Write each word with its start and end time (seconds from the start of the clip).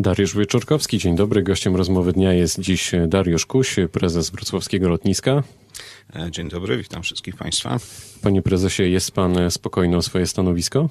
Dariusz 0.00 0.36
Wieczorkowski, 0.36 0.98
dzień 0.98 1.16
dobry. 1.16 1.42
Gościem 1.42 1.76
rozmowy 1.76 2.12
dnia 2.12 2.32
jest 2.32 2.60
dziś 2.60 2.90
Dariusz 3.06 3.46
Kuś, 3.46 3.76
prezes 3.92 4.30
wrocławskiego 4.30 4.88
lotniska. 4.88 5.42
E, 6.16 6.30
dzień 6.30 6.48
dobry, 6.48 6.76
witam 6.76 7.02
wszystkich 7.02 7.36
Państwa. 7.36 7.78
Panie 8.22 8.42
prezesie, 8.42 8.82
jest 8.82 9.10
Pan 9.10 9.50
spokojny 9.50 9.96
o 9.96 10.02
swoje 10.02 10.26
stanowisko? 10.26 10.88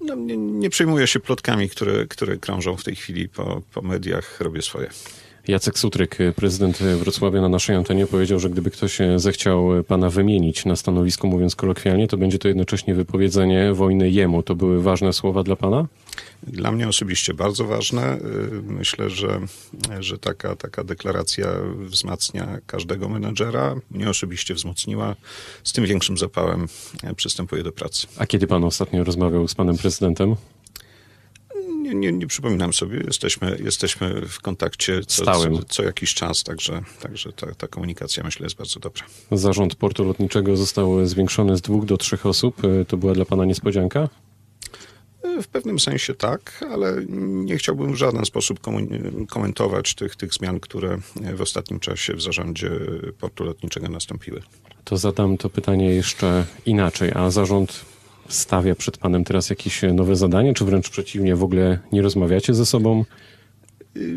No, 0.00 0.14
nie, 0.14 0.36
nie 0.36 0.70
przejmuję 0.70 1.06
się 1.06 1.20
plotkami, 1.20 1.68
które, 1.68 2.06
które 2.06 2.36
krążą 2.36 2.76
w 2.76 2.84
tej 2.84 2.96
chwili 2.96 3.28
po, 3.28 3.62
po 3.74 3.82
mediach, 3.82 4.40
robię 4.40 4.62
swoje. 4.62 4.90
Jacek 5.48 5.78
Sutryk, 5.78 6.18
prezydent 6.36 6.78
Wrocławia 6.78 7.40
na 7.40 7.48
naszej 7.48 7.76
antenie 7.76 8.06
powiedział, 8.06 8.38
że 8.38 8.50
gdyby 8.50 8.70
ktoś 8.70 8.98
zechciał 9.16 9.68
pana 9.88 10.10
wymienić 10.10 10.64
na 10.64 10.76
stanowisku, 10.76 11.26
mówiąc 11.26 11.56
kolokwialnie, 11.56 12.08
to 12.08 12.16
będzie 12.16 12.38
to 12.38 12.48
jednocześnie 12.48 12.94
wypowiedzenie 12.94 13.72
wojny 13.72 14.10
jemu. 14.10 14.42
To 14.42 14.54
były 14.54 14.82
ważne 14.82 15.12
słowa 15.12 15.42
dla 15.42 15.56
pana? 15.56 15.86
Dla 16.42 16.72
mnie 16.72 16.88
osobiście 16.88 17.34
bardzo 17.34 17.64
ważne. 17.64 18.18
Myślę, 18.62 19.10
że, 19.10 19.40
że 20.00 20.18
taka, 20.18 20.56
taka 20.56 20.84
deklaracja 20.84 21.46
wzmacnia 21.78 22.58
każdego 22.66 23.08
menedżera. 23.08 23.74
Mnie 23.90 24.10
osobiście 24.10 24.54
wzmocniła. 24.54 25.14
Z 25.64 25.72
tym 25.72 25.86
większym 25.86 26.18
zapałem 26.18 26.66
przystępuję 27.16 27.62
do 27.62 27.72
pracy. 27.72 28.06
A 28.18 28.26
kiedy 28.26 28.46
pan 28.46 28.64
ostatnio 28.64 29.04
rozmawiał 29.04 29.48
z 29.48 29.54
panem 29.54 29.78
prezydentem? 29.78 30.36
Nie, 31.94 32.12
nie, 32.12 32.26
przypominam 32.26 32.72
sobie. 32.72 33.02
Jesteśmy, 33.06 33.58
jesteśmy 33.64 34.28
w 34.28 34.40
kontakcie 34.40 35.00
co, 35.04 35.22
Stałym. 35.22 35.56
Co, 35.56 35.64
co 35.64 35.82
jakiś 35.82 36.14
czas, 36.14 36.42
także, 36.42 36.82
także 37.00 37.32
ta, 37.32 37.54
ta 37.54 37.68
komunikacja 37.68 38.24
myślę 38.24 38.44
jest 38.44 38.56
bardzo 38.56 38.80
dobra. 38.80 39.02
Zarząd 39.32 39.74
portu 39.74 40.04
lotniczego 40.04 40.56
został 40.56 41.06
zwiększony 41.06 41.56
z 41.56 41.60
dwóch 41.60 41.84
do 41.84 41.96
trzech 41.96 42.26
osób. 42.26 42.62
To 42.88 42.96
była 42.96 43.14
dla 43.14 43.24
pana 43.24 43.44
niespodzianka? 43.44 44.08
W 45.42 45.46
pewnym 45.48 45.80
sensie 45.80 46.14
tak, 46.14 46.64
ale 46.70 46.96
nie 47.08 47.56
chciałbym 47.56 47.92
w 47.92 47.96
żaden 47.96 48.24
sposób 48.24 48.60
komentować 49.28 49.94
tych, 49.94 50.16
tych 50.16 50.34
zmian, 50.34 50.60
które 50.60 50.98
w 51.34 51.40
ostatnim 51.40 51.80
czasie 51.80 52.14
w 52.14 52.22
zarządzie 52.22 52.70
portu 53.18 53.44
lotniczego 53.44 53.88
nastąpiły. 53.88 54.42
To 54.84 54.96
zadam 54.96 55.36
to 55.36 55.50
pytanie 55.50 55.94
jeszcze 55.94 56.46
inaczej. 56.66 57.12
A 57.14 57.30
zarząd 57.30 57.84
stawia 58.28 58.74
przed 58.74 58.98
panem 58.98 59.24
teraz 59.24 59.50
jakieś 59.50 59.82
nowe 59.92 60.16
zadanie, 60.16 60.54
czy 60.54 60.64
wręcz 60.64 60.90
przeciwnie, 60.90 61.36
w 61.36 61.42
ogóle 61.42 61.78
nie 61.92 62.02
rozmawiacie 62.02 62.54
ze 62.54 62.66
sobą? 62.66 63.04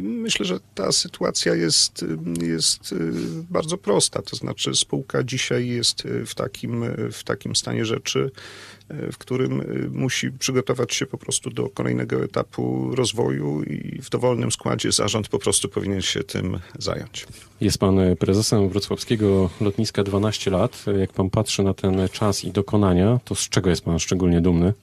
Myślę, 0.02 0.46
że 0.46 0.60
ta 0.76 0.92
sytuacja 0.92 1.56
jest, 1.56 2.06
jest 2.42 2.96
bardzo 3.50 3.78
prosta. 3.78 4.22
To 4.22 4.36
znaczy, 4.36 4.76
spółka 4.76 5.24
dzisiaj 5.24 5.68
jest 5.68 6.04
w 6.26 6.36
takim, 6.36 6.84
w 7.12 7.24
takim 7.24 7.56
stanie 7.56 7.86
rzeczy, 7.86 8.32
w 9.12 9.18
którym 9.18 9.64
musi 9.92 10.32
przygotować 10.32 10.94
się 10.94 11.06
po 11.06 11.18
prostu 11.18 11.50
do 11.50 11.70
kolejnego 11.70 12.24
etapu 12.24 12.96
rozwoju 12.96 13.64
i 13.64 14.02
w 14.02 14.10
dowolnym 14.10 14.52
składzie 14.52 14.92
zarząd 14.92 15.28
po 15.28 15.40
prostu 15.40 15.70
powinien 15.70 16.02
się 16.02 16.24
tym 16.24 16.60
zająć. 16.80 17.28
Jest 17.62 17.78
pan 17.78 18.00
prezesem 18.20 18.70
wrocławskiego 18.70 19.50
lotniska 19.62 20.04
12 20.04 20.52
lat. 20.52 20.86
Jak 21.00 21.14
pan 21.14 21.30
patrzy 21.30 21.64
na 21.64 21.74
ten 21.74 22.10
czas 22.12 22.44
i 22.44 22.52
dokonania, 22.52 23.20
to 23.26 23.36
z 23.36 23.50
czego 23.50 23.70
jest 23.70 23.82
pan 23.82 24.00
szczególnie 24.00 24.42
dumny? 24.42 24.74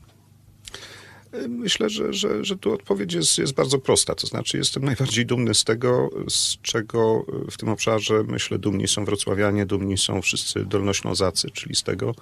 Myślę, 1.49 1.91
że, 1.91 2.13
że, 2.13 2.45
że 2.45 2.57
tu 2.57 2.73
odpowiedź 2.73 3.13
jest, 3.13 3.39
jest 3.39 3.55
bardzo 3.55 3.79
prosta. 3.79 4.15
To 4.15 4.27
znaczy, 4.27 4.59
jestem 4.59 4.85
najbardziej 4.85 5.27
dumny 5.27 5.55
z 5.55 5.65
tego, 5.65 6.11
z 6.29 6.57
czego 6.63 7.25
w 7.51 7.57
tym 7.57 7.69
obszarze, 7.69 8.25
myślę, 8.29 8.59
dumni 8.59 8.89
są 8.89 9.05
wrocławianie, 9.05 9.67
dumni 9.67 9.99
są 9.99 10.23
wszyscy 10.23 10.65
dolnoślązacy, 10.65 11.51
czyli 11.51 11.75
z 11.75 11.83
tego, 11.83 12.15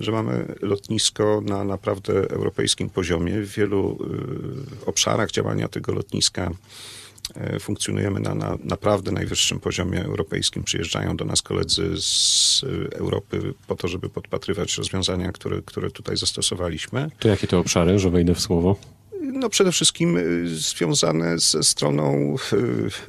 że 0.00 0.12
mamy 0.12 0.54
lotnisko 0.62 1.42
na 1.44 1.64
naprawdę 1.64 2.30
europejskim 2.30 2.90
poziomie. 2.90 3.40
W 3.40 3.54
wielu 3.54 3.98
y, 4.82 4.86
obszarach 4.86 5.30
działania 5.30 5.68
tego 5.68 5.92
lotniska 5.92 6.50
funkcjonujemy 7.60 8.20
na, 8.20 8.34
na 8.34 8.58
naprawdę 8.64 9.12
najwyższym 9.12 9.60
poziomie 9.60 10.04
europejskim. 10.04 10.64
Przyjeżdżają 10.64 11.16
do 11.16 11.24
nas 11.24 11.42
koledzy 11.42 11.90
z 11.96 12.64
Europy 12.92 13.54
po 13.66 13.76
to, 13.76 13.88
żeby 13.88 14.08
podpatrywać 14.08 14.78
rozwiązania, 14.78 15.32
które, 15.32 15.62
które 15.62 15.90
tutaj 15.90 16.16
zastosowaliśmy. 16.16 17.10
To 17.18 17.28
jakie 17.28 17.46
to 17.46 17.58
obszary, 17.58 17.98
że 17.98 18.10
wejdę 18.10 18.34
w 18.34 18.40
słowo? 18.40 18.76
No 19.20 19.48
przede 19.48 19.72
wszystkim 19.72 20.18
związane 20.44 21.38
ze 21.38 21.62
stroną 21.62 22.36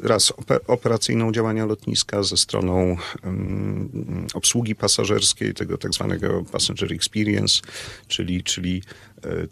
raz 0.03 0.33
operacyjną 0.67 1.31
działania 1.31 1.65
lotniska, 1.65 2.23
ze 2.23 2.37
stroną 2.37 2.97
um, 3.23 4.27
obsługi 4.33 4.75
pasażerskiej, 4.75 5.53
tego 5.53 5.77
tak 5.77 5.93
zwanego 5.93 6.43
passenger 6.51 6.93
experience, 6.93 7.61
czyli, 8.07 8.43
czyli 8.43 8.83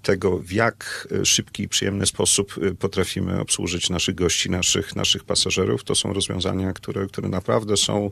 tego, 0.02 0.38
w 0.38 0.52
jak 0.52 1.08
szybki 1.24 1.64
i 1.64 1.68
przyjemny 1.68 2.06
sposób 2.06 2.56
potrafimy 2.80 3.40
obsłużyć 3.40 3.90
naszych 3.90 4.16
gości, 4.16 4.50
naszych, 4.50 4.96
naszych 4.96 5.24
pasażerów. 5.24 5.84
To 5.84 5.96
są 5.96 6.14
rozwiązania, 6.14 6.74
które, 6.74 7.08
które 7.08 7.30
naprawdę 7.30 7.78
są 7.78 8.12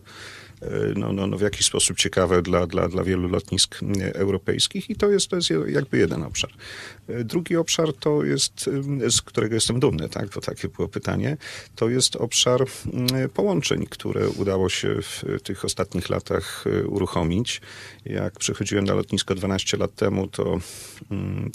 no, 0.95 1.13
no, 1.13 1.27
no 1.27 1.37
w 1.37 1.41
jakiś 1.41 1.65
sposób 1.65 1.97
ciekawe 1.97 2.41
dla, 2.41 2.67
dla, 2.67 2.87
dla 2.87 3.03
wielu 3.03 3.29
lotnisk 3.29 3.79
europejskich 4.13 4.89
i 4.89 4.95
to 4.95 5.09
jest, 5.09 5.27
to 5.27 5.35
jest 5.35 5.49
jakby 5.67 5.97
jeden 5.97 6.23
obszar. 6.23 6.49
Drugi 7.23 7.55
obszar 7.55 7.93
to 7.93 8.23
jest, 8.23 8.69
z 9.09 9.21
którego 9.21 9.55
jestem 9.55 9.79
dumny, 9.79 10.09
tak, 10.09 10.29
bo 10.29 10.41
takie 10.41 10.67
było 10.67 10.87
pytanie, 10.87 11.37
to 11.75 11.89
jest 11.89 12.15
obszar 12.15 12.65
połączeń, 13.33 13.85
które 13.89 14.29
udało 14.29 14.69
się 14.69 14.95
w 15.01 15.23
tych 15.43 15.65
ostatnich 15.65 16.09
latach 16.09 16.65
uruchomić. 16.87 17.61
Jak 18.05 18.39
przychodziłem 18.39 18.85
na 18.85 18.93
lotnisko 18.93 19.35
12 19.35 19.77
lat 19.77 19.95
temu, 19.95 20.27
to, 20.27 20.59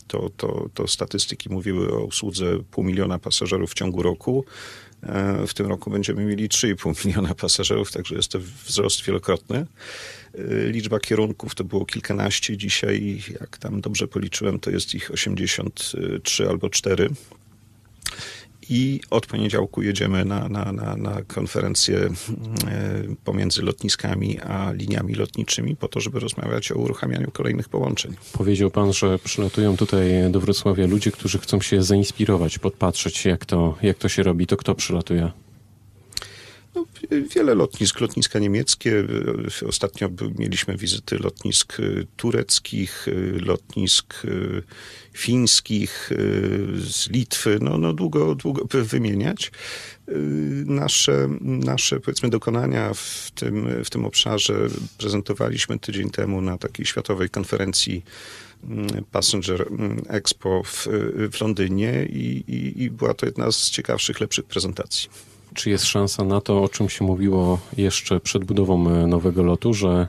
to, 0.07 0.31
to, 0.37 0.69
to 0.75 0.89
statystyki 0.89 1.49
mówiły 1.49 1.93
o 1.93 2.05
usłudze 2.05 2.59
pół 2.71 2.85
miliona 2.85 3.19
pasażerów 3.19 3.71
w 3.71 3.75
ciągu 3.75 4.03
roku. 4.03 4.45
W 5.47 5.55
tym 5.55 5.67
roku 5.67 5.91
będziemy 5.91 6.25
mieli 6.25 6.49
3,5 6.49 6.95
miliona 7.07 7.35
pasażerów, 7.35 7.93
także 7.93 8.15
jest 8.15 8.29
to 8.29 8.39
wzrost 8.67 9.05
wielokrotny. 9.05 9.67
Liczba 10.67 11.01
kierunków 11.01 11.55
to 11.55 11.65
było 11.65 11.85
kilkanaście. 11.87 12.57
Dzisiaj, 12.57 13.23
jak 13.41 13.59
tam 13.59 13.81
dobrze 13.81 14.09
policzyłem, 14.09 14.61
to 14.61 14.71
jest 14.71 14.95
ich 14.95 15.11
83 15.11 16.49
albo 16.49 16.71
4. 16.71 17.11
I 18.69 19.01
od 19.11 19.27
poniedziałku 19.27 19.83
jedziemy 19.83 20.25
na, 20.25 20.49
na, 20.49 20.73
na, 20.73 20.97
na 20.97 21.23
konferencję 21.23 22.11
pomiędzy 23.25 23.63
lotniskami 23.63 24.41
a 24.41 24.73
liniami 24.73 25.15
lotniczymi 25.15 25.77
po 25.77 25.89
to, 25.89 26.01
żeby 26.01 26.21
rozmawiać 26.21 26.73
o 26.73 26.75
uruchamianiu 26.75 27.31
kolejnych 27.31 27.69
połączeń. 27.69 28.15
Powiedział 28.33 28.71
pan, 28.71 28.93
że 28.93 29.19
przylatują 29.19 29.77
tutaj 29.77 30.31
do 30.31 30.41
Wrocławia 30.41 30.87
ludzie, 30.87 31.11
którzy 31.11 31.39
chcą 31.39 31.61
się 31.61 31.83
zainspirować, 31.83 32.59
podpatrzeć 32.59 33.25
jak 33.25 33.47
to, 33.47 33.79
jak 33.83 33.99
to 33.99 34.09
się 34.09 34.23
robi. 34.23 34.47
To 34.47 34.57
kto 34.57 34.75
przylatuje? 34.75 35.42
No, 36.75 36.87
wiele 37.35 37.55
lotnisk, 37.55 38.01
lotniska 38.01 38.39
niemieckie. 38.39 39.05
Ostatnio 39.69 40.09
mieliśmy 40.39 40.77
wizyty 40.77 41.19
lotnisk 41.19 41.77
tureckich, 42.17 43.07
lotnisk 43.41 44.23
fińskich, 45.13 46.11
z 46.79 47.11
Litwy. 47.11 47.59
No, 47.63 47.79
no 47.79 47.93
długo, 47.93 48.35
długo 48.35 48.65
wymieniać. 48.71 49.53
Nasze, 50.67 51.29
nasze 51.41 52.01
powiedzmy 52.01 52.31
dokonania 52.31 52.95
w 52.95 53.31
tym, 53.35 53.85
w 53.85 53.91
tym 53.91 54.05
obszarze 54.05 54.69
prezentowaliśmy 54.99 55.79
tydzień 55.79 56.11
temu 56.11 56.41
na 56.41 56.59
takiej 56.59 56.87
światowej 56.87 57.31
konferencji 57.31 58.05
Passenger 59.13 59.69
Expo 60.09 60.63
w, 60.63 60.89
w 61.33 61.41
Londynie 61.41 62.07
i, 62.11 62.45
i, 62.49 62.83
i 62.83 62.91
była 62.91 63.15
to 63.15 63.27
jedna 63.27 63.53
z 63.53 63.71
ciekawszych, 63.71 64.21
lepszych 64.21 64.45
prezentacji. 64.45 65.32
Czy 65.55 65.71
jest 65.71 65.85
szansa 65.85 66.25
na 66.25 66.41
to, 66.41 66.63
o 66.63 66.69
czym 66.69 66.89
się 66.89 67.05
mówiło 67.05 67.59
jeszcze 67.77 68.21
przed 68.21 68.45
budową 68.45 69.07
nowego 69.07 69.43
lotu, 69.43 69.75
że 69.75 70.09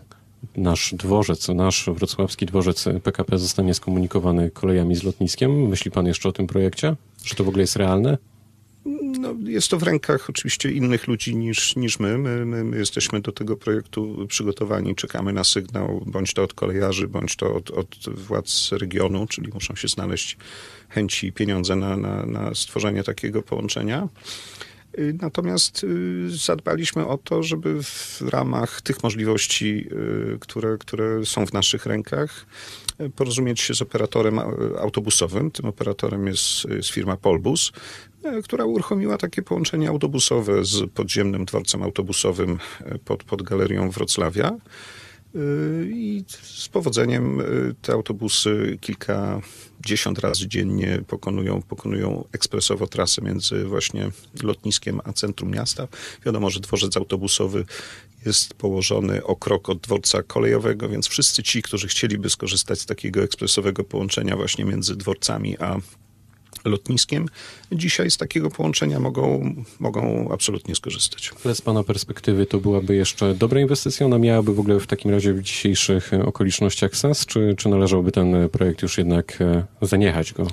nasz 0.58 0.94
dworzec, 0.98 1.48
nasz 1.48 1.90
wrocławski 1.94 2.46
dworzec 2.46 2.86
PKP 3.04 3.38
zostanie 3.38 3.74
skomunikowany 3.74 4.52
kolejami 4.52 4.96
z 4.96 5.04
lotniskiem? 5.04 5.68
Myśli 5.68 5.92
pan 5.92 6.06
jeszcze 6.06 6.30
o 6.30 6.32
tym 6.32 6.48
projekcie? 6.48 6.96
Że 7.26 7.36
to 7.36 7.44
w 7.44 7.48
ogóle 7.48 7.64
jest 7.64 7.76
realne? 7.76 8.18
No, 9.20 9.36
jest 9.44 9.68
to 9.68 9.78
w 9.78 9.84
rękach 9.84 10.30
oczywiście 10.30 10.72
innych 10.72 11.08
ludzi 11.08 11.36
niż, 11.36 11.76
niż 11.76 12.00
my. 12.00 12.18
My, 12.18 12.46
my. 12.46 12.64
my, 12.64 12.78
jesteśmy 12.78 13.22
do 13.22 13.32
tego 13.32 13.58
projektu 13.58 14.28
przygotowani, 14.28 14.96
czekamy 14.96 15.34
na 15.34 15.44
sygnał, 15.44 16.04
bądź 16.06 16.34
to 16.34 16.44
od 16.44 16.54
kolejarzy, 16.54 17.08
bądź 17.08 17.36
to 17.36 17.56
od, 17.56 17.72
od 17.72 17.96
władz 18.08 18.72
regionu, 18.72 19.28
czyli 19.28 19.52
muszą 19.54 19.76
się 19.76 19.88
znaleźć 19.88 20.38
chęci 20.90 21.28
i 21.28 21.32
pieniądze 21.32 21.76
na, 21.76 21.98
na, 21.98 22.26
na 22.26 22.56
stworzenie 22.56 23.04
takiego 23.04 23.42
połączenia. 23.42 24.08
Natomiast 25.22 25.86
zadbaliśmy 26.28 27.08
o 27.08 27.18
to, 27.18 27.44
żeby 27.44 27.84
w 27.84 28.22
ramach 28.22 28.82
tych 28.82 29.04
możliwości, 29.04 29.90
które, 30.40 30.78
które 30.78 31.26
są 31.26 31.46
w 31.46 31.54
naszych 31.54 31.86
rękach, 31.86 32.46
porozumieć 33.16 33.62
się 33.62 33.76
z 33.76 33.82
operatorem 33.82 34.40
autobusowym. 34.80 35.52
Tym 35.52 35.66
operatorem 35.66 36.28
jest, 36.28 36.66
jest 36.70 36.90
firma 36.90 37.18
Polbus, 37.18 37.72
która 38.44 38.66
uruchomiła 38.66 39.18
takie 39.18 39.42
połączenie 39.42 39.90
autobusowe 39.90 40.66
z 40.66 40.92
podziemnym 40.92 41.46
dworcem 41.46 41.84
autobusowym 41.84 42.60
pod, 43.06 43.24
pod 43.24 43.42
galerią 43.42 43.90
Wrocławia. 43.90 44.58
I 45.86 46.24
z 46.42 46.70
powodzeniem 46.70 47.42
te 47.82 47.94
autobusy 47.94 48.78
kilkadziesiąt 48.82 50.20
razy 50.20 50.48
dziennie 50.48 51.02
pokonują, 51.08 51.62
pokonują 51.62 52.26
ekspresowo 52.32 52.88
trasę 52.88 53.22
między 53.22 53.66
właśnie 53.66 54.12
lotniskiem 54.44 55.02
a 55.04 55.14
centrum 55.14 55.52
miasta. 55.52 55.88
Wiadomo, 56.26 56.50
że 56.50 56.60
dworzec 56.60 56.98
autobusowy 56.98 57.66
jest 58.26 58.54
położony 58.54 59.24
o 59.24 59.36
krok 59.36 59.70
od 59.70 59.78
dworca 59.78 60.24
kolejowego, 60.24 60.90
więc 60.90 61.08
wszyscy 61.08 61.44
ci, 61.44 61.62
którzy 61.62 61.88
chcieliby 61.88 62.30
skorzystać 62.30 62.80
z 62.80 62.86
takiego 62.86 63.24
ekspresowego 63.24 63.84
połączenia 63.84 64.36
właśnie 64.36 64.66
między 64.66 64.96
dworcami 64.96 65.58
a 65.58 65.78
lotniskiem, 66.66 67.26
dzisiaj 67.72 68.12
z 68.12 68.18
takiego 68.18 68.50
połączenia 68.50 69.00
mogą, 69.00 69.56
mogą 69.80 70.30
absolutnie 70.34 70.76
skorzystać. 70.76 71.32
Ale 71.46 71.56
z 71.56 71.62
Pana 71.62 71.84
perspektywy 71.84 72.46
to 72.46 72.58
byłaby 72.58 72.96
jeszcze 72.96 73.36
dobra 73.36 73.62
inwestycja? 73.62 74.06
Ona 74.06 74.18
miałaby 74.18 74.54
w 74.54 74.60
ogóle 74.60 74.80
w 74.80 74.88
takim 74.88 75.12
razie 75.12 75.34
w 75.34 75.42
dzisiejszych 75.42 76.12
okolicznościach 76.26 76.96
sens, 76.96 77.26
czy, 77.26 77.56
czy 77.58 77.70
należałoby 77.70 78.12
ten 78.12 78.50
projekt 78.50 78.82
już 78.82 78.98
jednak 78.98 79.42
e, 79.42 79.66
zaniechać 79.82 80.34
go? 80.34 80.48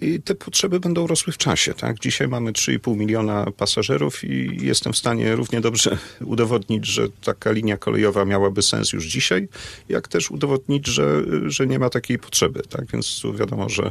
I 0.00 0.22
te 0.22 0.34
potrzeby 0.34 0.80
będą 0.80 1.06
rosły 1.06 1.32
w 1.32 1.38
czasie. 1.38 1.74
Tak? 1.74 2.00
Dzisiaj 2.00 2.28
mamy 2.28 2.52
3,5 2.52 2.96
miliona 2.96 3.46
pasażerów 3.56 4.24
i 4.24 4.58
jestem 4.66 4.92
w 4.92 4.96
stanie 4.96 5.36
równie 5.36 5.60
dobrze 5.60 5.98
udowodnić, 6.24 6.86
że 6.86 7.08
taka 7.08 7.52
linia 7.52 7.76
kolejowa 7.76 8.24
miałaby 8.24 8.62
sens 8.62 8.92
już 8.92 9.06
dzisiaj, 9.06 9.48
jak 9.88 10.08
też 10.08 10.30
udowodnić, 10.30 10.86
że, 10.86 11.22
że 11.46 11.66
nie 11.66 11.78
ma 11.78 11.90
takiej 11.90 12.18
potrzeby. 12.18 12.62
Tak? 12.68 12.86
Więc 12.92 13.22
wiadomo, 13.38 13.68
że 13.68 13.90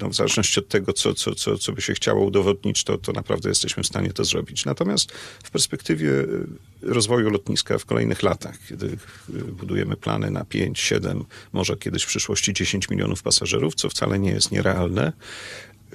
no, 0.00 0.10
w 0.10 0.14
zależności 0.14 0.60
od 0.60 0.68
tego, 0.68 0.92
co, 0.92 1.14
co, 1.14 1.34
co, 1.34 1.58
co 1.58 1.72
by 1.72 1.82
się 1.82 1.94
chciało 1.94 2.24
udowodnić, 2.24 2.84
to, 2.84 2.98
to 2.98 3.12
naprawdę 3.12 3.48
jesteśmy 3.48 3.82
w 3.82 3.86
stanie 3.86 4.12
to 4.12 4.24
zrobić. 4.24 4.64
Natomiast 4.64 5.12
w 5.44 5.50
perspektywie 5.50 6.08
y, 6.08 6.46
rozwoju 6.82 7.30
lotniska 7.30 7.78
w 7.78 7.84
kolejnych 7.84 8.22
latach, 8.22 8.58
kiedy 8.68 8.86
y, 8.86 8.98
budujemy 9.32 9.96
plany 9.96 10.30
na 10.30 10.44
5, 10.44 10.80
7, 10.80 11.24
może 11.52 11.76
kiedyś 11.76 12.02
w 12.02 12.06
przyszłości 12.06 12.52
10 12.52 12.90
milionów 12.90 13.22
pasażerów, 13.22 13.74
co 13.74 13.88
wcale 13.88 14.18
nie 14.18 14.30
jest 14.30 14.52
nierealne, 14.52 15.12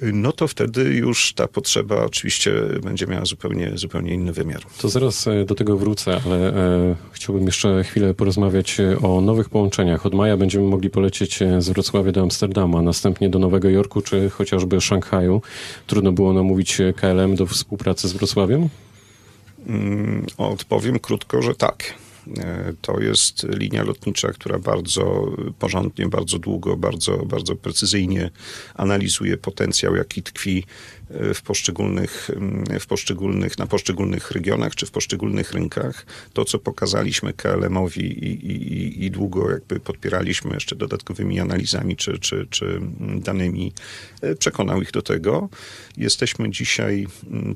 no 0.02 0.32
to 0.32 0.48
wtedy 0.48 0.82
już 0.84 1.32
ta 1.32 1.48
potrzeba 1.48 2.04
oczywiście 2.04 2.52
będzie 2.82 3.06
miała 3.06 3.24
zupełnie, 3.24 3.72
zupełnie 3.74 4.14
inny 4.14 4.32
wymiar. 4.32 4.62
To 4.80 4.88
zaraz 4.88 5.26
e, 5.26 5.44
do 5.44 5.54
tego 5.54 5.76
wrócę, 5.76 6.20
ale 6.26 6.54
e, 6.54 6.94
chciałbym 7.12 7.46
jeszcze 7.46 7.84
chwilę 7.84 8.14
porozmawiać 8.14 8.80
e, 8.80 8.98
o 8.98 9.20
nowych 9.20 9.48
połączeniach. 9.48 10.06
Od 10.06 10.14
maja 10.14 10.36
będziemy 10.36 10.66
mogli 10.66 10.90
polecieć 10.90 11.42
e, 11.42 11.62
z 11.62 11.68
Wrocławia 11.68 12.12
do 12.12 12.22
Amsterdamu, 12.22 12.78
a 12.78 12.82
następnie 12.82 13.28
do 13.28 13.38
Nowego 13.38 13.68
Jorku 13.68 14.02
czy 14.02 14.30
chociażby 14.30 14.80
Szanghaju. 14.80 15.42
Trudno 15.86 16.12
było 16.12 16.32
namówić 16.32 16.78
KLM 16.96 17.34
do 17.36 17.46
współpracy 17.46 18.08
z 18.08 18.12
Wrocławiem? 18.12 18.68
Mm, 19.66 20.26
odpowiem 20.38 20.98
krótko, 20.98 21.42
że 21.42 21.54
tak. 21.54 21.94
E, 22.38 22.72
to 22.80 23.00
jest 23.00 23.46
linia 23.48 23.82
lotnicza, 23.82 24.28
która 24.28 24.58
bardzo 24.58 25.32
porządnie, 25.58 26.08
bardzo 26.08 26.38
długo, 26.38 26.76
bardzo, 26.76 27.16
bardzo 27.16 27.56
precyzyjnie 27.56 28.30
analizuje 28.74 29.36
potencjał, 29.36 29.96
jaki 29.96 30.22
tkwi 30.22 30.64
w 31.10 31.42
poszczególnych, 31.42 32.30
w 32.80 32.86
poszczególnych, 32.86 33.58
na 33.58 33.66
poszczególnych 33.66 34.30
regionach 34.30 34.74
czy 34.74 34.86
w 34.86 34.90
poszczególnych 34.90 35.52
rynkach. 35.52 36.06
To, 36.32 36.44
co 36.44 36.58
pokazaliśmy 36.58 37.32
KLM-owi 37.32 38.24
i, 38.24 38.46
i, 38.52 39.04
i 39.04 39.10
długo 39.10 39.50
jakby 39.50 39.80
podpieraliśmy 39.80 40.54
jeszcze 40.54 40.76
dodatkowymi 40.76 41.40
analizami 41.40 41.96
czy, 41.96 42.18
czy, 42.18 42.46
czy 42.50 42.80
danymi, 43.16 43.72
e, 44.20 44.34
przekonał 44.34 44.82
ich 44.82 44.90
do 44.90 45.02
tego. 45.02 45.48
Jesteśmy 45.96 46.50
dzisiaj 46.50 47.06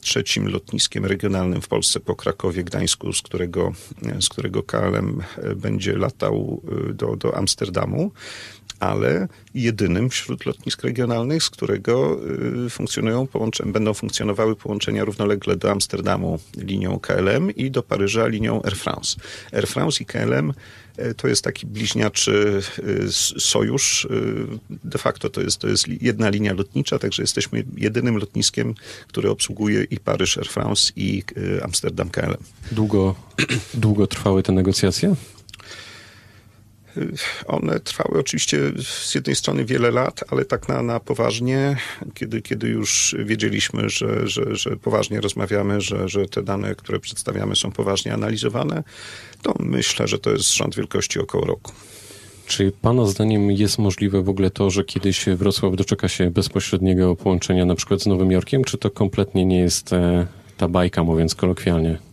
trzecim 0.00 0.48
lotniskiem 0.48 1.06
regionalnym 1.06 1.62
w 1.62 1.68
Polsce 1.68 2.00
po 2.00 2.16
Krakowie, 2.16 2.64
Gdańsku, 2.64 3.12
z 3.12 3.22
którego, 3.22 3.72
z 4.20 4.28
którego 4.28 4.62
KLM 4.62 5.22
e, 5.36 5.54
będzie 5.54 5.96
latał 5.96 6.62
e, 6.88 6.92
do, 6.92 7.16
do 7.16 7.36
Amsterdamu 7.36 8.12
ale 8.80 9.28
jedynym 9.54 10.10
wśród 10.10 10.46
lotnisk 10.46 10.82
regionalnych, 10.82 11.42
z 11.42 11.50
którego 11.50 12.20
y, 12.66 12.70
funkcjonują 12.70 13.26
połączenia, 13.26 13.72
będą 13.72 13.94
funkcjonowały 13.94 14.56
połączenia 14.56 15.04
równolegle 15.04 15.56
do 15.56 15.70
Amsterdamu 15.70 16.38
linią 16.56 16.98
KLM 16.98 17.50
i 17.50 17.70
do 17.70 17.82
Paryża 17.82 18.26
linią 18.26 18.62
Air 18.62 18.76
France. 18.76 19.16
Air 19.52 19.66
France 19.66 20.02
i 20.02 20.06
KLM 20.06 20.52
y, 20.98 21.14
to 21.14 21.28
jest 21.28 21.44
taki 21.44 21.66
bliźniaczy 21.66 22.62
y, 22.78 23.12
sojusz. 23.40 24.08
De 24.84 24.98
facto 24.98 25.30
to 25.30 25.40
jest, 25.40 25.58
to 25.58 25.68
jest 25.68 25.88
jedna 26.02 26.28
linia 26.28 26.52
lotnicza, 26.52 26.98
także 26.98 27.22
jesteśmy 27.22 27.64
jedynym 27.76 28.16
lotniskiem, 28.16 28.74
które 29.08 29.30
obsługuje 29.30 29.84
i 29.84 29.96
Paryż 29.96 30.38
Air 30.38 30.48
France 30.48 30.92
i 30.96 31.22
Amsterdam 31.62 32.10
KLM. 32.10 32.42
Długo, 32.72 33.14
długo 33.74 34.06
trwały 34.06 34.42
te 34.42 34.52
negocjacje? 34.52 35.14
One 37.46 37.80
trwały 37.80 38.20
oczywiście 38.20 38.58
z 38.82 39.14
jednej 39.14 39.36
strony 39.36 39.64
wiele 39.64 39.90
lat, 39.90 40.24
ale 40.28 40.44
tak 40.44 40.68
na, 40.68 40.82
na 40.82 41.00
poważnie, 41.00 41.76
kiedy, 42.14 42.42
kiedy 42.42 42.68
już 42.68 43.16
wiedzieliśmy, 43.24 43.88
że, 43.90 44.28
że, 44.28 44.56
że 44.56 44.76
poważnie 44.76 45.20
rozmawiamy, 45.20 45.80
że, 45.80 46.08
że 46.08 46.26
te 46.26 46.42
dane, 46.42 46.74
które 46.74 47.00
przedstawiamy 47.00 47.56
są 47.56 47.72
poważnie 47.72 48.14
analizowane, 48.14 48.82
to 49.42 49.54
myślę, 49.58 50.08
że 50.08 50.18
to 50.18 50.30
jest 50.30 50.54
rząd 50.54 50.76
wielkości 50.76 51.18
około 51.18 51.44
roku. 51.44 51.72
Czy 52.46 52.72
Pana 52.82 53.06
zdaniem 53.06 53.50
jest 53.50 53.78
możliwe 53.78 54.22
w 54.22 54.28
ogóle 54.28 54.50
to, 54.50 54.70
że 54.70 54.84
kiedyś 54.84 55.26
Wrocław 55.26 55.76
doczeka 55.76 56.08
się 56.08 56.30
bezpośredniego 56.30 57.16
połączenia 57.16 57.64
na 57.64 57.74
przykład 57.74 58.02
z 58.02 58.06
Nowym 58.06 58.32
Jorkiem, 58.32 58.64
czy 58.64 58.78
to 58.78 58.90
kompletnie 58.90 59.44
nie 59.44 59.58
jest 59.58 59.92
e, 59.92 60.26
ta 60.56 60.68
bajka, 60.68 61.04
mówiąc 61.04 61.34
kolokwialnie? 61.34 62.09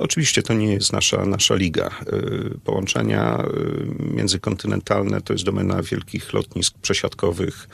Oczywiście 0.00 0.42
to 0.42 0.54
nie 0.54 0.72
jest 0.72 0.92
nasza, 0.92 1.26
nasza 1.26 1.54
liga. 1.54 1.90
Y, 2.12 2.58
połączenia 2.64 3.44
y, 3.44 4.14
międzykontynentalne 4.14 5.20
to 5.20 5.32
jest 5.32 5.44
domena 5.44 5.82
wielkich 5.82 6.32
lotnisk 6.32 6.78
przesiadkowych. 6.78 7.68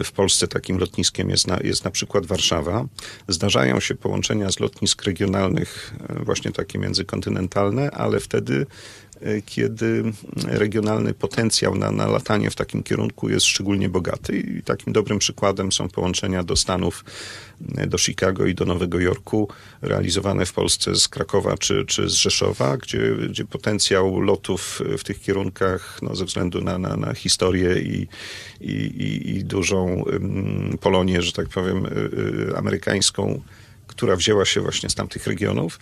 Y, 0.00 0.04
w 0.04 0.12
Polsce 0.12 0.48
takim 0.48 0.78
lotniskiem 0.78 1.30
jest 1.30 1.46
na, 1.46 1.58
jest 1.64 1.84
na 1.84 1.90
przykład 1.90 2.26
Warszawa. 2.26 2.86
Zdarzają 3.28 3.80
się 3.80 3.94
połączenia 3.94 4.52
z 4.52 4.60
lotnisk 4.60 5.02
regionalnych, 5.02 5.94
właśnie 6.24 6.52
takie 6.52 6.78
międzykontynentalne, 6.78 7.90
ale 7.90 8.20
wtedy 8.20 8.66
kiedy 9.46 10.04
regionalny 10.46 11.14
potencjał 11.14 11.74
na, 11.74 11.90
na 11.90 12.06
latanie 12.06 12.50
w 12.50 12.54
takim 12.54 12.82
kierunku 12.82 13.28
jest 13.28 13.46
szczególnie 13.46 13.88
bogaty. 13.88 14.38
I 14.38 14.62
takim 14.62 14.92
dobrym 14.92 15.18
przykładem 15.18 15.72
są 15.72 15.88
połączenia 15.88 16.42
do 16.42 16.56
Stanów, 16.56 17.04
e, 17.76 17.86
do 17.86 17.98
Chicago 17.98 18.46
i 18.46 18.54
do 18.54 18.64
Nowego 18.64 19.00
Jorku, 19.00 19.48
realizowane 19.82 20.46
w 20.46 20.52
Polsce 20.52 20.96
z 20.96 21.08
Krakowa 21.08 21.58
czy, 21.58 21.84
czy 21.86 22.08
z 22.08 22.12
Rzeszowa, 22.12 22.76
gdzie, 22.76 23.16
gdzie 23.28 23.44
potencjał 23.44 24.20
lotów 24.20 24.82
w 24.98 25.04
tych 25.04 25.20
kierunkach, 25.20 25.98
no, 26.02 26.16
ze 26.16 26.24
względu 26.24 26.60
na, 26.60 26.78
na, 26.78 26.96
na 26.96 27.14
historię 27.14 27.78
i, 27.80 28.08
i, 28.60 29.30
i, 29.36 29.44
dużą 29.44 30.04
Polonię, 30.80 31.22
że 31.22 31.32
tak 31.32 31.48
powiem, 31.48 31.86
e, 31.86 32.56
amerykańską, 32.56 33.40
która 33.86 34.16
wzięła 34.16 34.44
się 34.44 34.60
właśnie 34.60 34.90
z 34.90 34.94
tamtych 34.94 35.26
regionów, 35.26 35.78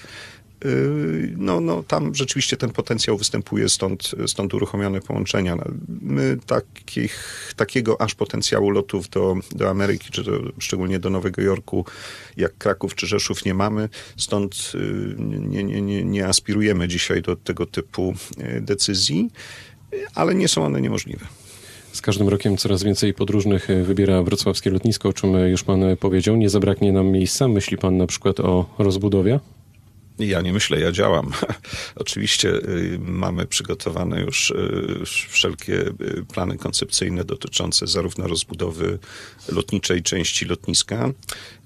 no, 1.37 1.61
no 1.61 1.83
tam 1.83 2.15
rzeczywiście 2.15 2.57
ten 2.57 2.71
potencjał 2.71 3.19
występuje, 3.19 3.69
stąd, 3.69 4.11
stąd 4.27 4.55
uruchomione 4.55 5.01
połączenia. 5.01 5.57
No, 5.57 5.65
my 6.01 6.39
takich, 6.47 7.53
takiego 7.57 8.01
aż 8.01 8.15
potencjału 8.15 8.71
lotów 8.71 9.09
do, 9.09 9.35
do 9.55 9.71
Ameryki, 9.71 10.11
czy 10.11 10.23
do, 10.23 10.41
szczególnie 10.59 10.99
do 10.99 11.11
Nowego 11.11 11.43
Jorku, 11.43 11.85
jak 12.37 12.59
Kraków 12.59 12.95
czy 12.95 13.07
Rzeszów 13.07 13.45
nie 13.45 13.55
mamy, 13.55 13.89
stąd 14.17 14.73
yy, 14.75 15.15
nie, 15.19 15.65
nie, 15.65 15.83
nie, 15.83 16.05
nie 16.05 16.27
aspirujemy 16.27 16.89
dzisiaj 16.89 17.23
do 17.23 17.37
tego 17.37 17.67
typu 17.67 18.15
yy, 18.39 18.61
decyzji, 18.61 19.31
ale 20.15 20.35
nie 20.35 20.49
są 20.49 20.65
one 20.65 20.81
niemożliwe. 20.81 21.27
Z 21.93 22.01
każdym 22.01 22.29
rokiem 22.29 22.57
coraz 22.57 22.83
więcej 22.83 23.15
podróżnych 23.15 23.69
wybiera 23.85 24.23
wrocławskie 24.23 24.71
lotnisko, 24.71 25.09
o 25.09 25.13
czym 25.13 25.33
już 25.33 25.65
pan 25.65 25.97
powiedział. 26.01 26.37
Nie 26.37 26.51
zabraknie 26.51 26.93
nam 26.93 27.07
miejsca. 27.07 27.49
Myśli 27.49 27.79
pan 27.79 27.97
na 27.97 28.07
przykład 28.07 28.41
o 28.41 28.75
rozbudowie? 28.79 29.41
Ja 30.19 30.41
nie 30.41 30.53
myślę, 30.53 30.81
ja 30.81 30.93
działam. 30.93 31.33
Oczywiście 31.97 32.49
y, 32.49 32.99
mamy 33.01 33.47
przygotowane 33.47 34.21
już 34.21 34.51
y, 34.51 35.03
wszelkie 35.29 35.75
y, 35.75 36.25
plany 36.35 36.59
koncepcyjne 36.59 37.25
dotyczące 37.25 37.87
zarówno 37.87 38.27
rozbudowy 38.27 38.99
lotniczej 39.49 40.03
części 40.03 40.45
lotniska, 40.45 41.11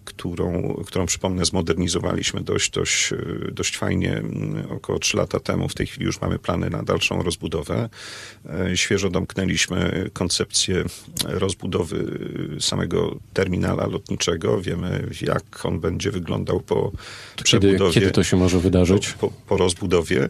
którą, 0.07 0.75
którą 0.87 1.07
przypomnę 1.07 1.45
zmodernizowaliśmy 1.45 2.41
dość, 2.41 2.71
dość, 2.71 3.11
dość 3.53 3.77
fajnie 3.77 4.23
około 4.71 4.99
3 4.99 5.17
lata 5.17 5.41
temu. 5.41 5.69
W 5.69 5.75
tej 5.75 5.87
chwili 5.87 6.07
już 6.07 6.21
mamy 6.21 6.39
plany 6.39 6.71
na 6.71 6.83
dalszą 6.83 7.23
rozbudowę. 7.23 7.89
E, 8.49 8.77
świeżo 8.77 9.11
domknęliśmy 9.11 10.11
koncepcję 10.13 10.85
rozbudowy 11.25 12.19
samego 12.61 13.17
terminala 13.35 13.87
lotniczego. 13.87 14.61
Wiemy, 14.61 15.09
jak 15.23 15.67
on 15.67 15.81
będzie 15.81 16.11
wyglądał 16.11 16.61
po 16.61 16.93
przebudowie. 17.45 17.79
Kiedy, 17.79 17.95
kiedy 17.95 18.11
to 18.11 18.25
się 18.25 18.37
może 18.37 18.61
wydarzyć? 18.61 19.09
Po, 19.09 19.33
po 19.49 19.57
rozbudowie. 19.57 20.29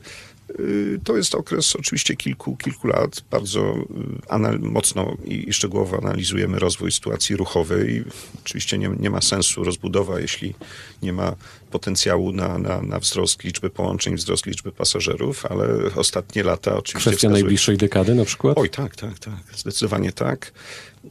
Y, 0.50 1.00
To 1.04 1.16
jest 1.16 1.34
okres 1.34 1.76
oczywiście 1.76 2.16
kilku, 2.16 2.56
kilku 2.56 2.86
lat. 2.88 3.24
Bardzo 3.30 3.74
y, 3.76 3.84
anal- 4.28 4.60
mocno 4.60 5.16
i, 5.24 5.52
szczegółowo 5.52 5.98
analizujemy 5.98 6.58
rozwój 6.58 6.92
sytuacji 6.92 7.36
ruchowej. 7.36 8.04
Oczywiście 8.44 8.78
nie, 8.78 8.88
nie 9.00 9.10
ma 9.10 9.20
sensu 9.20 9.64
rozbudowa, 9.64 10.20
jeśli 10.20 10.54
nie 11.02 11.12
ma 11.12 11.34
potencjału 11.80 12.32
na, 12.32 12.58
na, 12.58 12.82
na 12.82 12.98
wzrost 13.00 13.44
liczby 13.44 13.70
połączeń, 13.70 14.16
wzrost 14.16 14.46
liczby 14.46 14.72
pasażerów, 14.72 15.46
ale 15.46 15.66
ostatnie 15.96 16.42
lata 16.42 16.76
oczywiście 16.76 17.10
Kwestia 17.10 17.28
wskazują- 17.28 17.32
najbliższej 17.32 17.76
dekady 17.76 18.14
na 18.14 18.24
przykład? 18.24 18.58
Oj, 18.58 18.70
tak, 18.70 18.96
tak, 18.96 19.18
tak. 19.18 19.34
Zdecydowanie 19.56 20.12
tak. 20.12 20.52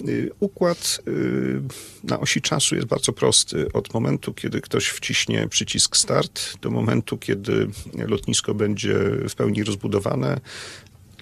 Y, 0.08 0.32
Układ 0.40 1.00
y, 1.08 1.62
na 2.04 2.20
osi 2.20 2.42
czasu 2.42 2.76
jest 2.76 2.88
bardzo 2.88 3.14
prosty. 3.14 3.68
Od 3.74 3.94
momentu, 3.94 4.34
kiedy 4.34 4.62
ktoś 4.62 4.86
wciśnie 4.88 5.48
przycisk 5.48 5.98
start, 5.98 6.58
do 6.62 6.70
momentu, 6.72 7.18
kiedy 7.18 7.68
lotnisko 8.08 8.54
będzie 8.54 8.94
w 9.30 9.36
pełni 9.36 9.64
rozbudowane, 9.64 10.40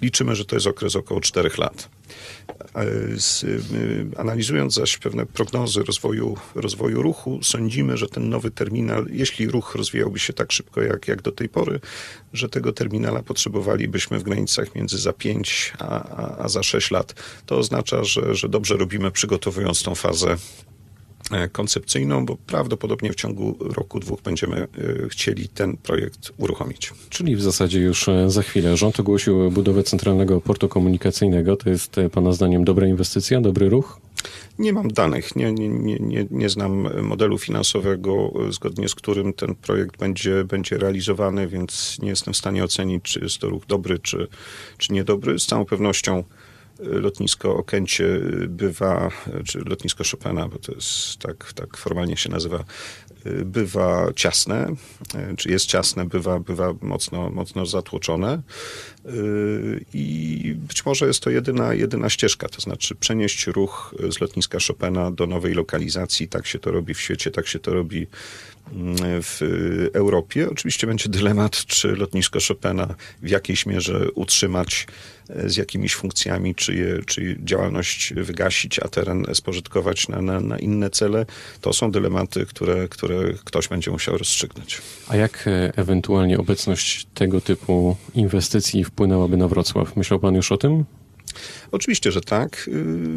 liczymy, 0.02 0.36
że 0.36 0.46
to 0.46 0.56
jest 0.56 0.68
okres 0.68 0.96
około 0.96 1.22
4 1.22 1.50
lat. 1.58 1.90
E, 2.76 2.86
y, 2.86 4.06
analizując 4.18 4.74
zaś 4.74 4.98
pewne 4.98 5.26
prognozy 5.26 5.84
rozwoju, 5.84 6.38
rozwoju 6.56 7.02
ruchu, 7.02 7.40
sądzimy, 7.44 7.98
że 7.98 8.08
ten 8.08 8.30
nowy 8.30 8.52
terminal, 8.52 9.06
jeśli 9.10 9.48
ruch 9.48 9.76
rozwijałby 9.76 10.20
się 10.20 10.34
tak 10.34 10.52
szybko 10.52 10.82
jak, 10.82 11.08
jak 11.08 11.22
do 11.22 11.32
tej 11.32 11.50
pory, 11.50 11.80
że 12.34 12.50
tego 12.50 12.74
terminala 12.74 13.24
potrzebowalibyśmy 13.24 14.20
w 14.20 14.24
granicach 14.24 14.76
między 14.76 14.98
za 14.98 15.14
5 15.14 15.74
a, 15.80 15.86
a, 15.88 16.38
a 16.44 16.50
za 16.50 16.64
6 16.64 16.92
lat. 16.92 17.14
To 17.46 17.58
oznacza, 17.58 18.04
że, 18.04 18.36
że 18.36 18.50
dobrze 18.50 18.78
robimy 18.78 19.12
przygotowując 19.12 19.84
tą 19.84 19.96
fazę 19.96 20.38
koncepcyjną, 21.52 22.26
bo 22.26 22.38
prawdopodobnie 22.48 23.12
w 23.12 23.16
ciągu 23.16 23.58
roku, 23.60 24.00
dwóch 24.00 24.22
będziemy 24.22 24.58
e, 24.58 24.68
chcieli 25.10 25.48
ten 25.48 25.78
projekt 25.78 26.32
uruchomić. 26.38 26.94
Czyli 27.10 27.36
w 27.36 27.42
zasadzie 27.42 27.80
już 27.80 28.10
e, 28.10 28.30
za 28.30 28.42
chwilę. 28.42 28.78
Rząd 28.78 29.00
ogłosił 29.00 29.52
budowę 29.52 29.84
centralnego 29.84 30.42
portu 30.42 30.70
komunikacyjnego. 30.70 31.56
To 31.58 31.70
jest 31.70 31.98
e, 31.98 32.10
Pana 32.10 32.34
zdaniem 32.34 32.64
dobra 32.64 32.88
inwestycja, 32.88 33.42
dobry 33.42 33.70
ruch? 33.70 34.00
Nie 34.60 34.74
mam 34.74 34.88
danych, 34.88 35.36
nie, 35.36 35.52
nie, 35.52 35.70
nie, 36.00 36.26
nie, 36.32 36.50
znam 36.50 37.04
modelu 37.04 37.38
finansowego, 37.38 38.32
e, 38.48 38.52
zgodnie 38.52 38.90
z 38.90 38.96
którym 38.96 39.34
ten 39.34 39.56
projekt 39.56 39.98
będzie, 39.98 40.44
będzie 40.44 40.78
realizowany, 40.78 41.48
więc 41.48 41.98
nie 42.02 42.10
jestem 42.10 42.34
w 42.34 42.38
stanie 42.38 42.64
ocenić, 42.64 43.04
czy 43.04 43.20
jest 43.20 43.38
to 43.38 43.50
ruch 43.50 43.66
dobry, 43.66 44.00
czy, 44.00 44.28
czy 44.78 44.94
niedobry. 44.94 45.40
Z 45.40 45.46
całą 45.46 45.66
pewnością 45.66 46.18
e, 46.18 46.24
lotnisko 46.80 47.56
Okęcie 47.56 48.20
bywa, 48.48 49.10
czy 49.46 49.60
lotnisko 49.60 50.04
Chopina, 50.12 50.48
bo 50.48 50.60
to 50.60 50.72
jest 50.72 51.18
tak, 51.18 51.54
tak 51.54 51.78
formalnie 51.78 52.18
się 52.18 52.30
nazywa, 52.30 52.64
bywa 53.46 54.14
ciasne, 54.16 54.76
czy 55.38 55.50
jest 55.50 55.66
ciasne, 55.66 56.06
bywa, 56.06 56.40
bywa 56.40 56.74
mocno, 56.82 57.30
mocno 57.30 57.66
zatłoczone 57.66 58.42
i 59.94 60.56
być 60.58 60.86
może 60.86 61.08
jest 61.08 61.20
to 61.20 61.30
jedyna, 61.30 61.74
jedyna 61.74 62.10
ścieżka, 62.10 62.50
to 62.50 62.62
znaczy 62.62 62.96
przenieść 62.96 63.48
ruch 63.48 63.96
z 64.10 64.22
lotniska 64.22 64.58
Chopina 64.68 65.12
do 65.12 65.28
nowej 65.28 65.54
lokalizacji. 65.54 66.28
Tak 66.28 66.48
się 66.48 66.60
to 66.60 66.72
robi 66.72 66.94
w 66.94 67.00
świecie, 67.00 67.32
tak 67.32 67.48
się 67.48 67.60
to 67.60 67.74
robi 67.74 68.08
w 69.22 69.40
Europie. 69.94 70.50
Oczywiście 70.50 70.88
będzie 70.88 71.10
dylemat, 71.10 71.66
czy 71.66 71.96
lotnisko 71.96 72.40
Chopina 72.48 72.96
w 73.22 73.30
jakiejś 73.30 73.66
mierze 73.66 74.12
utrzymać 74.12 74.88
e, 75.30 75.50
z 75.50 75.58
jakimiś 75.58 75.96
funkcjami, 75.96 76.56
czy, 76.56 76.76
je, 76.76 77.00
czy 77.06 77.38
działalność 77.44 78.14
wygasić, 78.14 78.80
a 78.80 78.88
teren 78.88 79.26
spożytkować 79.34 80.08
na, 80.08 80.22
na, 80.22 80.40
na 80.40 80.60
inne 80.60 80.90
cele. 80.90 81.26
To 81.62 81.74
są 81.74 81.92
dylematy, 81.92 82.46
które, 82.46 82.88
które 82.88 83.34
ktoś 83.44 83.68
będzie 83.68 83.92
musiał 83.92 84.18
rozstrzygnąć. 84.18 84.82
A 85.08 85.16
jak 85.16 85.48
e, 85.48 85.74
ewentualnie 85.76 86.38
obecność 86.38 87.08
tego 87.14 87.42
typu 87.42 87.98
inwestycji 88.16 88.84
wpłynęłaby 88.84 89.38
na 89.38 89.48
Wrocław? 89.48 89.96
Myślał 89.96 90.20
Pan 90.20 90.36
już 90.36 90.52
o 90.52 90.58
tym? 90.58 90.86
Oczywiście, 91.72 92.12
że 92.12 92.22
tak. 92.22 92.70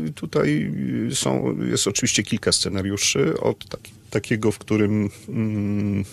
Y, 0.09 0.13
Tutaj 0.15 0.73
y, 1.11 1.15
są, 1.15 1.57
jest 1.71 1.89
oczywiście 1.89 2.23
kilka 2.23 2.53
scenariuszy. 2.53 3.41
Od 3.41 3.69
taki, 3.69 3.93
takiego, 4.11 4.53
w 4.53 4.59
którym 4.59 5.11
mm, 5.29 6.05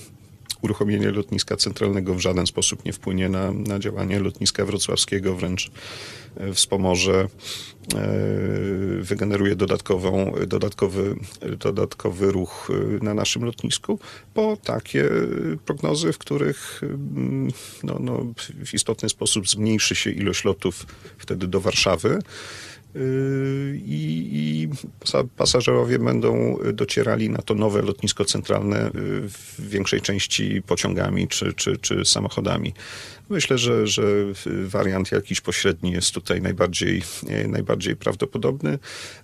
uruchomienie 0.63 1.11
lotniska 1.11 1.57
centralnego 1.57 2.15
w 2.15 2.19
żaden 2.19 2.47
sposób 2.47 2.85
nie 2.85 2.93
wpłynie 2.93 3.29
na, 3.29 3.51
na 3.51 3.79
działanie 3.79 4.19
lotniska 4.19 4.65
wrocławskiego, 4.65 5.35
wręcz 5.35 5.71
e, 6.37 6.53
wspomoże, 6.53 7.27
e, 7.95 8.07
wygeneruje 9.01 9.55
dodatkową, 9.55 10.33
dodatkowy, 10.47 11.15
dodatkowy 11.59 12.31
ruch 12.31 12.69
e, 12.69 13.03
na 13.03 13.13
naszym 13.13 13.45
lotnisku, 13.45 13.99
po 14.33 14.57
takie 14.57 15.09
prognozy, 15.65 16.13
w 16.13 16.17
których 16.17 16.81
mm, 16.83 17.51
no, 17.83 17.97
no, 17.99 18.33
w 18.65 18.73
istotny 18.73 19.09
sposób 19.09 19.49
zmniejszy 19.49 19.95
się 19.95 20.11
ilość 20.11 20.43
lotów 20.43 20.85
wtedy 21.17 21.47
do 21.47 21.61
Warszawy. 21.61 22.19
Yy, 22.95 23.81
i, 23.85 24.29
i 24.33 24.69
pasa- 24.99 25.27
pasażerowie 25.37 25.99
będą 25.99 26.57
docierali 26.73 27.29
na 27.29 27.37
to 27.37 27.55
nowe 27.55 27.81
lotnisko 27.81 28.25
centralne 28.25 28.91
yy, 28.93 29.29
w 29.29 29.69
większej 29.69 30.01
części 30.01 30.61
pociągami 30.61 31.27
czy, 31.27 31.53
czy, 31.53 31.77
czy 31.77 32.05
samochodami. 32.05 32.73
Myślę, 33.29 33.57
że, 33.57 33.87
że 33.87 34.03
wariant 34.65 35.11
jakiś 35.11 35.41
pośredni 35.41 35.91
jest 35.91 36.11
tutaj 36.11 36.41
najbardziej, 36.41 37.01
e, 37.27 37.47
najbardziej 37.47 37.95
prawdopodobny. 37.95 38.79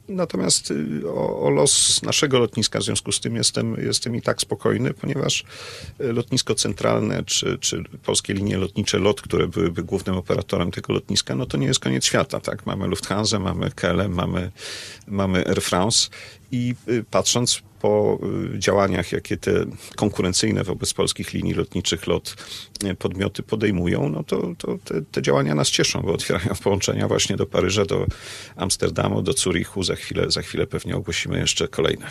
Natomiast 0.07 0.73
o, 1.07 1.41
o 1.41 1.49
los 1.49 2.01
naszego 2.03 2.39
lotniska 2.39 2.79
w 2.79 2.83
związku 2.83 3.11
z 3.11 3.19
tym 3.19 3.35
jestem, 3.35 3.75
jestem 3.85 4.15
i 4.15 4.21
tak 4.21 4.41
spokojny, 4.41 4.93
ponieważ 4.93 5.43
lotnisko 5.99 6.55
centralne 6.55 7.23
czy, 7.23 7.57
czy 7.57 7.83
polskie 8.03 8.33
linie 8.33 8.57
lotnicze 8.57 8.99
LOT, 8.99 9.21
które 9.21 9.47
byłyby 9.47 9.83
głównym 9.83 10.15
operatorem 10.15 10.71
tego 10.71 10.93
lotniska, 10.93 11.35
no 11.35 11.45
to 11.45 11.57
nie 11.57 11.67
jest 11.67 11.79
koniec 11.79 12.05
świata. 12.05 12.39
Tak? 12.39 12.65
Mamy 12.65 12.87
Lufthansa, 12.87 13.39
mamy 13.39 13.58
KLM, 13.75 14.13
mamy, 14.13 14.51
mamy 15.07 15.47
Air 15.47 15.61
France 15.61 16.09
i 16.51 16.75
y, 16.89 17.03
patrząc 17.11 17.61
po 17.81 18.19
y, 18.55 18.59
działaniach, 18.59 19.11
jakie 19.11 19.37
te 19.37 19.51
konkurencyjne 19.95 20.63
wobec 20.63 20.93
polskich 20.93 21.33
linii 21.33 21.53
lotniczych 21.53 22.07
LOT 22.07 22.35
y, 22.83 22.95
podmioty 22.95 23.43
podejmują, 23.43 24.09
no 24.09 24.23
to, 24.23 24.53
to 24.57 24.77
te, 24.85 25.01
te 25.11 25.21
działania 25.21 25.55
nas 25.55 25.69
cieszą, 25.69 26.01
bo 26.01 26.13
otwierają 26.13 26.55
połączenia 26.63 27.07
właśnie 27.07 27.37
do 27.37 27.45
Paryża, 27.45 27.85
do 27.85 28.05
Amsterdamu, 28.55 29.21
do 29.21 29.33
Zurichu. 29.33 29.83
Za 29.83 29.95
chwilę, 29.95 30.31
za 30.31 30.41
chwilę 30.41 30.67
pewnie 30.67 30.95
ogłosimy 30.95 31.39
jeszcze 31.39 31.67
kolejne. 31.67 32.07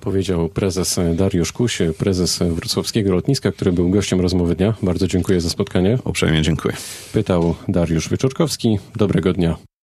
Powiedział 0.00 0.48
prezes 0.48 1.00
Dariusz 1.14 1.52
Kuś, 1.52 1.78
prezes 1.98 2.38
wrocławskiego 2.38 3.12
lotniska, 3.12 3.52
który 3.52 3.72
był 3.72 3.90
gościem 3.90 4.20
rozmowy 4.20 4.54
dnia. 4.54 4.74
Bardzo 4.82 5.06
dziękuję 5.06 5.40
za 5.40 5.50
spotkanie. 5.50 5.98
Uprzejmie 6.04 6.42
dziękuję. 6.42 6.76
Pytał 7.12 7.54
Dariusz 7.68 8.08
Wyczorkowski. 8.08 8.78
Dobrego 8.96 9.32
dnia. 9.32 9.56